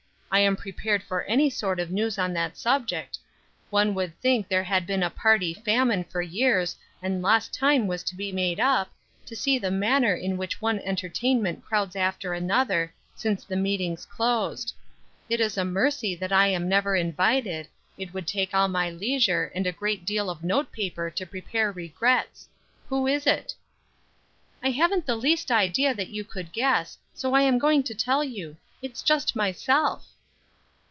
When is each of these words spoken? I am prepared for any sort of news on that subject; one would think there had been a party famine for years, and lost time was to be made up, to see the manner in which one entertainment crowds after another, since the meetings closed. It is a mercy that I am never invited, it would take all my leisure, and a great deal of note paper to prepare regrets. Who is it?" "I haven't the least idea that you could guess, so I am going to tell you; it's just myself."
I 0.33 0.39
am 0.39 0.55
prepared 0.55 1.03
for 1.03 1.23
any 1.23 1.49
sort 1.49 1.77
of 1.77 1.91
news 1.91 2.17
on 2.17 2.31
that 2.33 2.55
subject; 2.57 3.19
one 3.69 3.93
would 3.95 4.17
think 4.21 4.47
there 4.47 4.63
had 4.63 4.87
been 4.87 5.03
a 5.03 5.09
party 5.09 5.53
famine 5.53 6.05
for 6.05 6.21
years, 6.21 6.77
and 7.01 7.21
lost 7.21 7.53
time 7.53 7.85
was 7.85 8.01
to 8.03 8.15
be 8.15 8.31
made 8.31 8.57
up, 8.57 8.89
to 9.25 9.35
see 9.35 9.59
the 9.59 9.69
manner 9.69 10.15
in 10.15 10.37
which 10.37 10.61
one 10.61 10.79
entertainment 10.79 11.65
crowds 11.65 11.97
after 11.97 12.31
another, 12.33 12.93
since 13.13 13.43
the 13.43 13.57
meetings 13.57 14.05
closed. 14.05 14.73
It 15.29 15.41
is 15.41 15.57
a 15.57 15.65
mercy 15.65 16.15
that 16.15 16.31
I 16.31 16.47
am 16.47 16.69
never 16.69 16.95
invited, 16.95 17.67
it 17.97 18.13
would 18.13 18.25
take 18.25 18.53
all 18.53 18.69
my 18.69 18.89
leisure, 18.89 19.51
and 19.53 19.67
a 19.67 19.73
great 19.73 20.05
deal 20.05 20.29
of 20.29 20.45
note 20.45 20.71
paper 20.71 21.11
to 21.11 21.25
prepare 21.25 21.73
regrets. 21.73 22.47
Who 22.87 23.05
is 23.05 23.27
it?" 23.27 23.53
"I 24.63 24.69
haven't 24.71 25.05
the 25.05 25.17
least 25.17 25.51
idea 25.51 25.93
that 25.93 26.07
you 26.07 26.23
could 26.23 26.53
guess, 26.53 26.97
so 27.13 27.33
I 27.35 27.41
am 27.41 27.59
going 27.59 27.83
to 27.83 27.93
tell 27.93 28.23
you; 28.23 28.55
it's 28.81 29.03
just 29.03 29.35
myself." 29.35 30.07